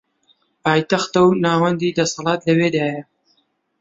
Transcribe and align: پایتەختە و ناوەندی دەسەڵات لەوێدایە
پایتەختە 0.63 1.19
و 1.23 1.37
ناوەندی 1.45 1.95
دەسەڵات 1.97 2.41
لەوێدایە 2.47 3.01